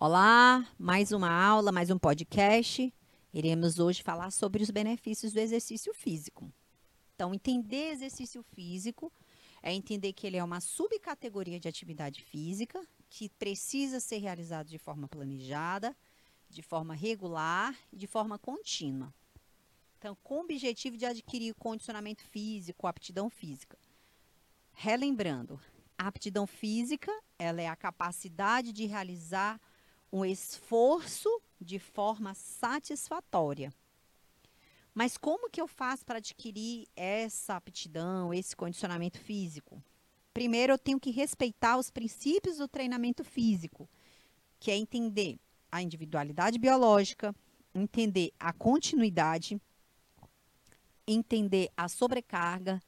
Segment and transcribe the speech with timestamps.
[0.00, 2.94] Olá, mais uma aula, mais um podcast.
[3.34, 6.52] Iremos hoje falar sobre os benefícios do exercício físico.
[7.16, 9.12] Então, entender exercício físico
[9.60, 12.80] é entender que ele é uma subcategoria de atividade física
[13.10, 15.96] que precisa ser realizado de forma planejada,
[16.48, 19.12] de forma regular e de forma contínua.
[19.98, 23.76] Então, com o objetivo de adquirir condicionamento físico, aptidão física.
[24.70, 25.60] Relembrando,
[25.98, 29.60] a aptidão física, ela é a capacidade de realizar
[30.12, 31.28] um esforço
[31.60, 33.72] de forma satisfatória.
[34.94, 39.82] Mas como que eu faço para adquirir essa aptidão, esse condicionamento físico?
[40.34, 43.88] Primeiro, eu tenho que respeitar os princípios do treinamento físico,
[44.58, 45.38] que é entender
[45.70, 47.34] a individualidade biológica,
[47.74, 49.60] entender a continuidade,
[51.06, 52.80] entender a sobrecarga,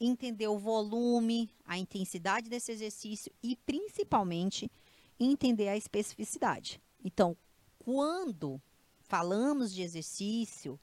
[0.00, 4.70] entender o volume, a intensidade desse exercício e, principalmente,
[5.18, 6.80] entender a especificidade.
[7.02, 7.36] Então,
[7.78, 8.60] quando
[9.00, 10.78] falamos de exercício,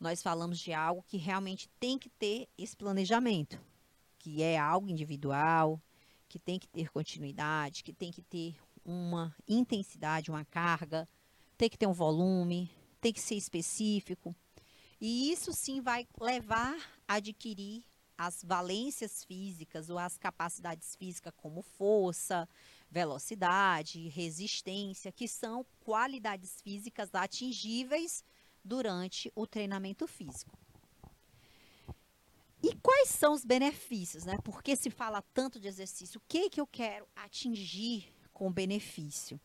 [0.00, 3.60] nós falamos de algo que realmente tem que ter esse planejamento,
[4.18, 5.80] que é algo individual,
[6.28, 11.06] que tem que ter continuidade, que tem que ter uma intensidade, uma carga,
[11.56, 12.70] tem que ter um volume,
[13.00, 14.34] tem que ser específico.
[15.00, 17.84] E isso sim vai levar a adquirir
[18.16, 22.48] as valências físicas ou as capacidades físicas como força,
[22.92, 28.22] velocidade, resistência, que são qualidades físicas atingíveis
[28.62, 30.56] durante o treinamento físico.
[32.62, 34.36] E quais são os benefícios, né?
[34.44, 36.18] Por que se fala tanto de exercício?
[36.18, 39.40] O que que eu quero atingir com benefício?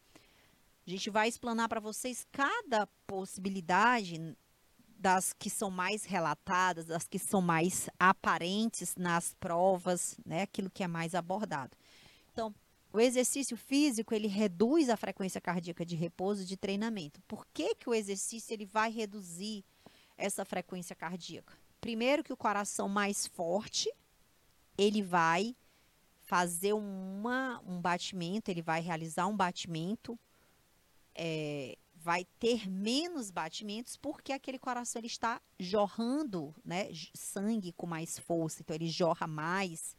[0.85, 4.37] A gente vai explanar para vocês cada possibilidade
[4.99, 10.41] das que são mais relatadas, das que são mais aparentes nas provas, né?
[10.41, 11.75] Aquilo que é mais abordado.
[12.97, 17.21] O exercício físico, ele reduz a frequência cardíaca de repouso de treinamento.
[17.27, 19.63] Por que, que o exercício ele vai reduzir
[20.17, 21.55] essa frequência cardíaca?
[21.79, 23.87] Primeiro que o coração mais forte,
[24.75, 25.55] ele vai
[26.23, 30.17] fazer uma, um batimento, ele vai realizar um batimento,
[31.13, 38.17] é, vai ter menos batimentos porque aquele coração ele está jorrando né, sangue com mais
[38.17, 39.95] força, então ele jorra mais,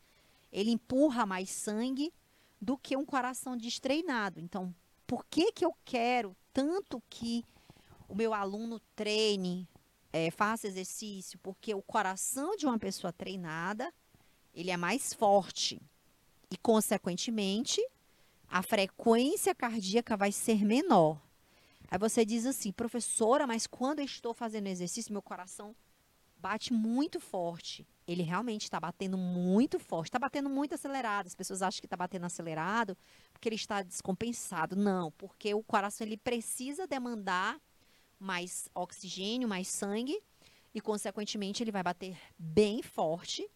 [0.50, 2.12] ele empurra mais sangue
[2.60, 4.40] do que um coração destreinado.
[4.40, 4.74] Então,
[5.06, 7.44] por que, que eu quero tanto que
[8.08, 9.68] o meu aluno treine,
[10.12, 11.38] é, faça exercício?
[11.38, 13.92] Porque o coração de uma pessoa treinada,
[14.54, 15.80] ele é mais forte.
[16.50, 17.80] E, consequentemente,
[18.48, 21.20] a frequência cardíaca vai ser menor.
[21.90, 25.74] Aí você diz assim, professora, mas quando eu estou fazendo exercício, meu coração
[26.38, 27.86] bate muito forte.
[28.06, 31.26] Ele realmente está batendo muito forte, está batendo muito acelerado.
[31.26, 32.96] As pessoas acham que está batendo acelerado
[33.32, 34.76] porque ele está descompensado.
[34.76, 37.60] Não, porque o coração ele precisa demandar
[38.18, 40.20] mais oxigênio, mais sangue
[40.74, 43.48] e, consequentemente, ele vai bater bem forte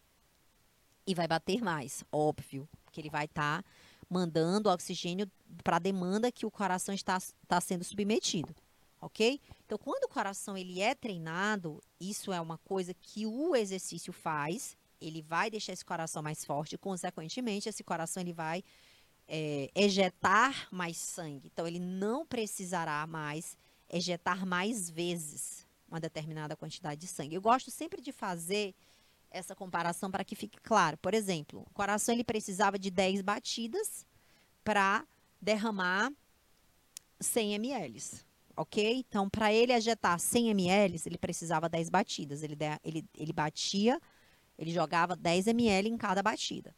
[1.05, 3.69] e vai bater mais, óbvio, porque ele vai estar tá
[4.09, 5.29] mandando oxigênio
[5.63, 8.55] para a demanda que o coração está, está sendo submetido
[9.03, 9.39] ok?
[9.65, 14.77] Então, quando o coração ele é treinado, isso é uma coisa que o exercício faz,
[15.01, 18.63] ele vai deixar esse coração mais forte, consequentemente, esse coração ele vai
[19.27, 21.49] é, ejetar mais sangue.
[21.53, 23.57] Então, ele não precisará mais
[23.89, 27.35] ejetar mais vezes uma determinada quantidade de sangue.
[27.35, 28.73] Eu gosto sempre de fazer
[29.29, 30.97] essa comparação para que fique claro.
[30.97, 34.05] Por exemplo, o coração ele precisava de 10 batidas
[34.63, 35.05] para
[35.41, 36.11] derramar
[37.19, 38.23] 100 ml
[38.55, 39.05] ok?
[39.07, 42.43] Então, para ele ejetar 100 ml, ele precisava 10 batidas.
[42.43, 43.99] Ele, ele, ele batia,
[44.57, 46.75] ele jogava 10 ml em cada batida.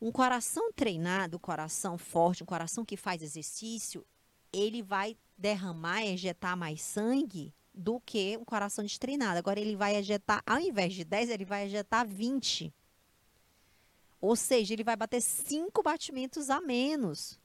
[0.00, 4.06] Um coração treinado, um coração forte, um coração que faz exercício,
[4.52, 9.38] ele vai derramar, ejetar mais sangue do que um coração destreinado.
[9.38, 12.72] Agora, ele vai ejetar, ao invés de 10, ele vai ejetar 20.
[14.20, 17.38] Ou seja, ele vai bater 5 batimentos a menos.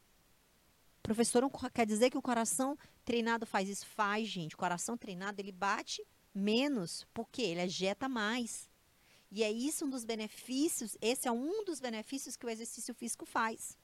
[1.04, 3.86] Professor, quer dizer que o coração treinado faz isso?
[3.86, 4.56] Faz, gente.
[4.56, 6.02] O coração treinado, ele bate
[6.34, 8.70] menos, porque ele ejeta mais.
[9.30, 13.26] E é isso um dos benefícios, esse é um dos benefícios que o exercício físico
[13.26, 13.78] faz.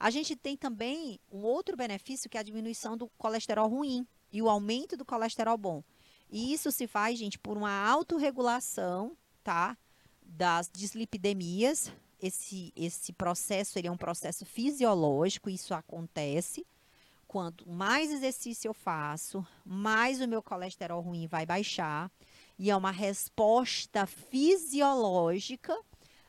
[0.00, 4.42] A gente tem também um outro benefício que é a diminuição do colesterol ruim e
[4.42, 5.84] o aumento do colesterol bom.
[6.30, 9.76] E isso se faz, gente, por uma autorregulação, tá?
[10.20, 16.66] Das dislipidemias, esse, esse processo ele é um processo fisiológico, isso acontece.
[17.26, 22.10] Quanto mais exercício eu faço, mais o meu colesterol ruim vai baixar.
[22.58, 25.76] E é uma resposta fisiológica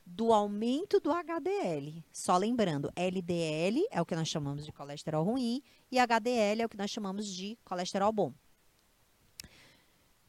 [0.04, 2.04] do aumento do HDL.
[2.12, 6.68] Só lembrando, LDL é o que nós chamamos de colesterol ruim e HDL é o
[6.68, 8.32] que nós chamamos de colesterol bom.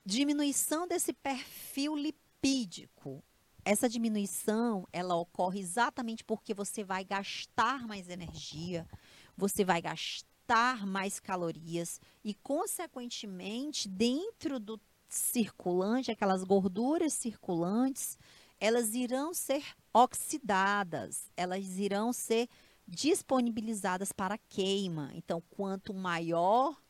[0.04, 3.24] Diminuição desse perfil lipídico.
[3.69, 8.88] Essa diminuição, ela ocorre exatamente porque você vai gastar mais energia,
[9.36, 14.80] você vai gastar mais calorias e, consequentemente, dentro do
[15.10, 18.18] circulante, aquelas gorduras circulantes,
[18.58, 22.48] elas irão ser oxidadas, elas irão ser
[22.88, 25.12] disponibilizadas para queima.
[25.14, 26.81] Então, quanto maior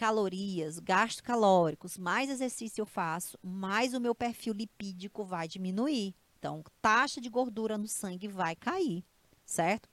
[0.00, 6.14] calorias, gastos calóricos, mais exercício eu faço, mais o meu perfil lipídico vai diminuir.
[6.38, 9.04] Então, taxa de gordura no sangue vai cair,
[9.44, 9.90] certo?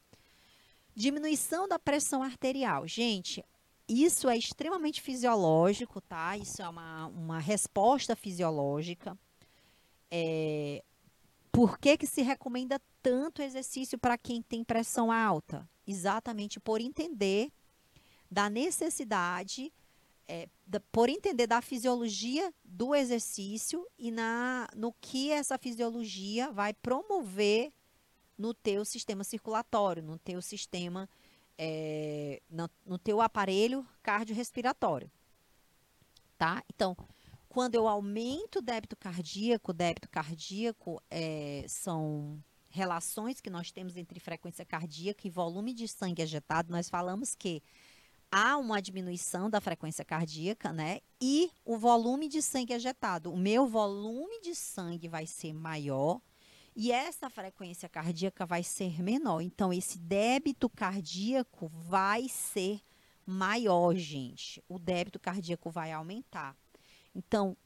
[0.95, 2.87] Diminuição da pressão arterial.
[2.87, 3.43] Gente,
[3.85, 6.37] isso é extremamente fisiológico, tá?
[6.37, 9.19] Isso é uma, uma resposta fisiológica.
[10.09, 10.85] É,
[11.51, 15.69] por que, que se recomenda tanto exercício para quem tem pressão alta?
[15.85, 17.51] Exatamente por entender
[18.31, 19.69] da necessidade,
[20.27, 26.73] é, da, por entender da fisiologia do exercício e na, no que essa fisiologia vai
[26.73, 27.71] promover
[28.37, 31.09] no teu sistema circulatório, no teu sistema,
[31.57, 35.09] é, no, no teu aparelho cardiorrespiratório.
[36.37, 36.63] Tá?
[36.69, 36.95] Então,
[37.49, 44.19] quando eu aumento o débito cardíaco, débito cardíaco é, são relações que nós temos entre
[44.19, 46.71] frequência cardíaca e volume de sangue ejetado.
[46.71, 47.63] Nós falamos que
[48.31, 50.99] há uma diminuição da frequência cardíaca, né?
[51.21, 53.31] E o volume de sangue ejetado.
[53.31, 56.21] O meu volume de sangue vai ser maior
[56.75, 59.41] e essa frequência cardíaca vai ser menor.
[59.41, 62.81] Então, esse débito cardíaco vai ser
[63.25, 64.63] maior, gente.
[64.69, 66.55] O débito cardíaco vai aumentar.
[67.15, 67.57] Então,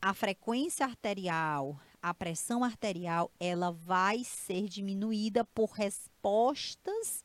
[0.00, 7.24] a frequência arterial, a pressão arterial, ela vai ser diminuída por respostas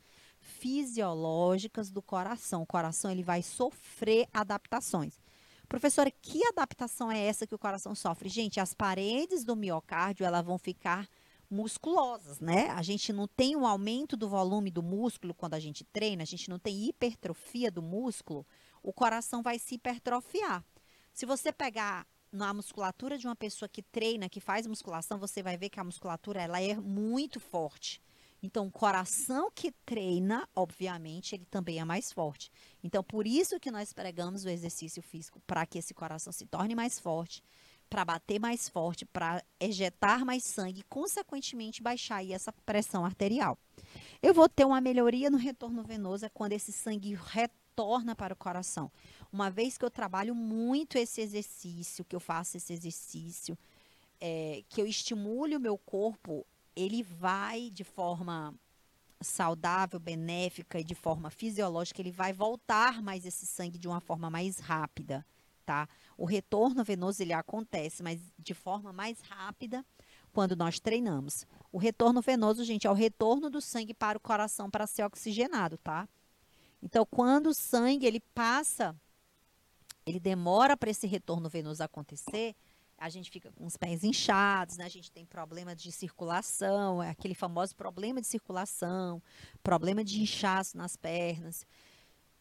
[0.68, 2.64] fisiológicas do coração.
[2.64, 5.18] O coração ele vai sofrer adaptações.
[5.70, 8.28] Professora, que adaptação é essa que o coração sofre?
[8.28, 11.08] Gente, as paredes do miocárdio, elas vão ficar
[11.50, 12.70] musculosas, né?
[12.72, 16.26] A gente não tem um aumento do volume do músculo quando a gente treina, a
[16.26, 18.46] gente não tem hipertrofia do músculo,
[18.84, 20.66] o coração vai se hipertrofiar.
[21.14, 25.56] Se você pegar na musculatura de uma pessoa que treina, que faz musculação, você vai
[25.56, 28.02] ver que a musculatura ela é muito forte.
[28.42, 32.52] Então, o coração que treina, obviamente, ele também é mais forte.
[32.84, 36.76] Então, por isso que nós pregamos o exercício físico, para que esse coração se torne
[36.76, 37.44] mais forte,
[37.90, 43.58] para bater mais forte, para ejetar mais sangue e, consequentemente, baixar aí essa pressão arterial.
[44.22, 48.92] Eu vou ter uma melhoria no retorno venoso quando esse sangue retorna para o coração.
[49.32, 53.58] Uma vez que eu trabalho muito esse exercício, que eu faço esse exercício,
[54.20, 56.46] é, que eu estimule o meu corpo,
[56.78, 58.54] ele vai de forma
[59.20, 64.30] saudável, benéfica e de forma fisiológica, ele vai voltar mais esse sangue de uma forma
[64.30, 65.26] mais rápida,
[65.66, 65.90] tá?
[66.16, 69.84] O retorno venoso ele acontece, mas de forma mais rápida
[70.32, 71.48] quando nós treinamos.
[71.72, 75.80] O retorno venoso, gente, é o retorno do sangue para o coração para ser oxigenado,
[75.80, 76.08] tá?
[76.82, 78.96] Então, quando o sangue ele passa
[80.08, 82.56] ele demora para esse retorno venoso acontecer,
[82.98, 84.86] a gente fica com os pés inchados, né?
[84.86, 89.22] A gente tem problema de circulação, é aquele famoso problema de circulação,
[89.62, 91.66] problema de inchaço nas pernas.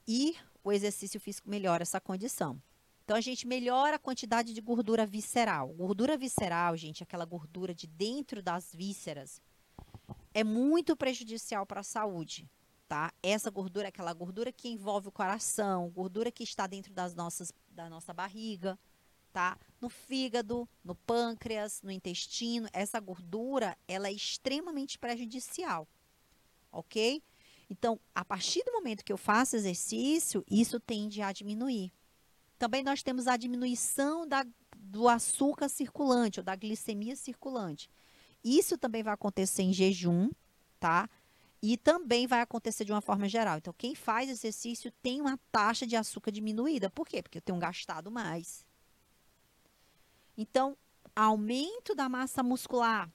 [0.09, 2.61] E o exercício físico melhora essa condição.
[3.04, 5.69] Então a gente melhora a quantidade de gordura visceral.
[5.69, 9.40] Gordura visceral, gente, aquela gordura de dentro das vísceras,
[10.33, 12.49] é muito prejudicial para a saúde
[12.88, 13.12] tá?
[13.23, 17.52] Essa gordura é aquela gordura que envolve o coração, gordura que está dentro das nossas,
[17.69, 18.78] da nossa barriga,
[19.37, 19.59] tá?
[19.83, 25.87] No fígado, no pâncreas, no intestino, essa gordura, ela é extremamente prejudicial,
[26.73, 27.23] ok?
[27.69, 31.93] Então, a partir do momento que eu faço exercício, isso tende a diminuir.
[32.59, 34.43] Também nós temos a diminuição da,
[34.75, 37.90] do açúcar circulante ou da glicemia circulante.
[38.43, 40.31] Isso também vai acontecer em jejum,
[40.81, 41.11] tá?
[41.61, 43.59] E também vai acontecer de uma forma geral.
[43.59, 46.88] Então, quem faz exercício tem uma taxa de açúcar diminuída.
[46.88, 47.23] Por quê?
[47.23, 48.64] Porque eu tenho gastado mais.
[50.37, 50.76] Então,
[51.14, 53.11] aumento da massa muscular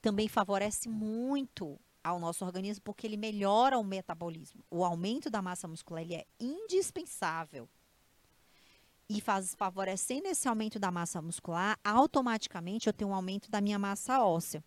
[0.00, 4.62] também favorece muito ao nosso organismo porque ele melhora o metabolismo.
[4.70, 7.68] O aumento da massa muscular ele é indispensável.
[9.08, 13.78] E faz, favorecendo esse aumento da massa muscular, automaticamente eu tenho um aumento da minha
[13.78, 14.64] massa óssea.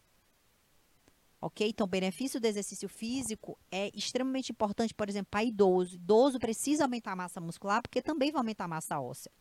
[1.40, 1.68] Ok?
[1.70, 5.96] Então, o benefício do exercício físico é extremamente importante, por exemplo, para idoso.
[5.96, 9.32] Idoso precisa aumentar a massa muscular, porque também vai aumentar a massa óssea.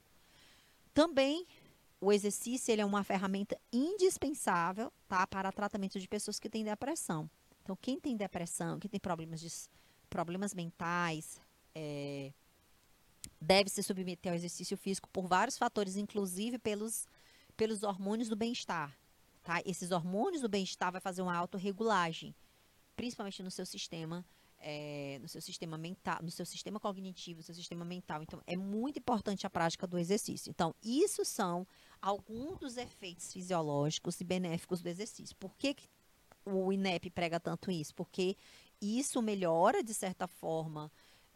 [0.92, 1.46] Também
[2.00, 7.28] o exercício ele é uma ferramenta indispensável tá, para tratamento de pessoas que têm depressão.
[7.62, 9.48] Então, quem tem depressão, quem tem problemas, de,
[10.08, 11.40] problemas mentais,
[11.74, 12.32] é,
[13.40, 17.08] deve se submeter ao exercício físico por vários fatores, inclusive pelos,
[17.56, 18.96] pelos hormônios do bem-estar.
[19.42, 19.62] Tá?
[19.64, 22.34] Esses hormônios do bem-estar vai fazer uma autorregulagem,
[22.94, 24.24] principalmente no seu sistema
[24.68, 28.20] é, no seu sistema mental, no seu sistema cognitivo, no seu sistema mental.
[28.20, 30.50] Então, é muito importante a prática do exercício.
[30.50, 31.64] Então, isso são
[32.02, 35.37] alguns dos efeitos fisiológicos e benéficos do exercício.
[35.37, 35.88] Por que, que
[36.44, 37.94] o INEP prega tanto isso?
[37.94, 38.37] Porque
[38.82, 40.90] isso melhora, de certa forma,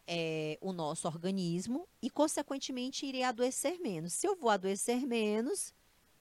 [0.05, 4.11] é, o nosso organismo e, consequentemente, irei adoecer menos.
[4.11, 5.73] Se eu vou adoecer menos,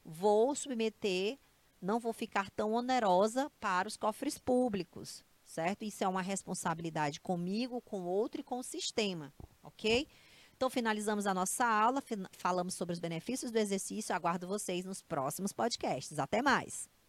[0.04, 1.40] vou submeter,
[1.82, 5.84] não vou ficar tão onerosa para os cofres públicos certo?
[5.84, 10.06] Isso é uma responsabilidade comigo, com outro e com o sistema, ok?
[10.56, 12.02] Então, finalizamos a nossa aula,
[12.32, 14.14] falamos sobre os benefícios do exercício.
[14.14, 16.18] Aguardo vocês nos próximos podcasts.
[16.18, 16.99] Até mais!